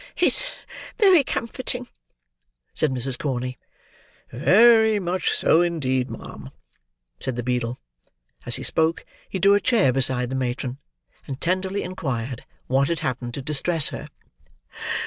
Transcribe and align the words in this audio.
"It's 0.17 0.47
very 0.97 1.23
comforting," 1.23 1.87
said 2.73 2.89
Mrs. 2.89 3.19
Corney. 3.19 3.59
"Very 4.31 4.99
much 4.99 5.29
so 5.29 5.61
indeed, 5.61 6.09
ma'am," 6.09 6.49
said 7.19 7.35
the 7.35 7.43
beadle. 7.43 7.79
As 8.43 8.55
he 8.55 8.63
spoke, 8.63 9.05
he 9.29 9.37
drew 9.37 9.53
a 9.53 9.61
chair 9.61 9.93
beside 9.93 10.31
the 10.31 10.35
matron, 10.35 10.79
and 11.27 11.39
tenderly 11.39 11.83
inquired 11.83 12.43
what 12.65 12.87
had 12.87 13.01
happened 13.01 13.35
to 13.35 13.43
distress 13.43 13.89
her. 13.89 14.07